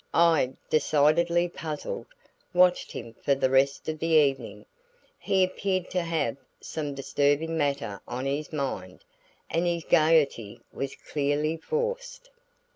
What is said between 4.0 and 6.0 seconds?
evening. He appeared